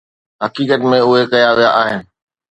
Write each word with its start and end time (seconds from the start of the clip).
حقيقت 0.43 0.81
۾ 0.91 1.01
اهي 1.07 1.23
ڪيا 1.31 1.49
ويا 1.57 1.69
آهن. 1.83 2.01